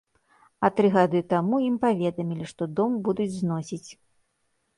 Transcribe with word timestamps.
А 0.67 0.69
тры 0.77 0.87
гады 0.95 1.21
таму 1.33 1.59
ім 1.67 1.75
паведамілі, 1.83 2.49
што 2.53 2.63
дом 2.81 2.97
будуць 3.09 3.29
зносіць. 3.37 3.87